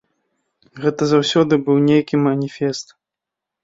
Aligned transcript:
Гэта 0.85 1.03
заўсёды 1.13 1.53
быў 1.69 1.77
нейкі 1.89 2.15
маніфест. 2.25 2.87